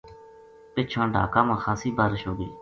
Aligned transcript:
پِچھاں 0.73 1.07
ڈھاکا 1.13 1.41
ما 1.47 1.55
خاصی 1.63 1.89
بارش 1.99 2.21
ہو 2.27 2.33
گئی 2.39 2.49